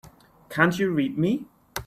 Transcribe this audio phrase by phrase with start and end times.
[0.49, 1.45] Can't you read me?